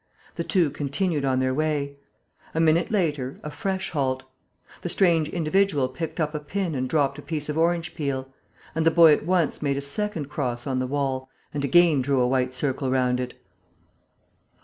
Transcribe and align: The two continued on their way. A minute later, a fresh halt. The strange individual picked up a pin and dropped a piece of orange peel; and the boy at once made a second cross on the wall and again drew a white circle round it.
The 0.33 0.43
two 0.43 0.71
continued 0.71 1.25
on 1.25 1.37
their 1.37 1.53
way. 1.53 1.95
A 2.55 2.59
minute 2.59 2.89
later, 2.89 3.39
a 3.43 3.51
fresh 3.51 3.91
halt. 3.91 4.23
The 4.81 4.89
strange 4.89 5.29
individual 5.29 5.87
picked 5.87 6.19
up 6.19 6.33
a 6.33 6.39
pin 6.39 6.73
and 6.73 6.89
dropped 6.89 7.19
a 7.19 7.21
piece 7.21 7.49
of 7.49 7.55
orange 7.55 7.93
peel; 7.93 8.27
and 8.73 8.83
the 8.83 8.89
boy 8.89 9.13
at 9.13 9.27
once 9.27 9.61
made 9.61 9.77
a 9.77 9.81
second 9.81 10.27
cross 10.27 10.65
on 10.65 10.79
the 10.79 10.87
wall 10.87 11.29
and 11.53 11.63
again 11.63 12.01
drew 12.01 12.19
a 12.19 12.27
white 12.27 12.51
circle 12.51 12.89
round 12.89 13.19
it. 13.19 13.35